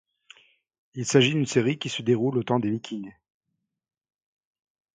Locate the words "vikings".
2.71-3.13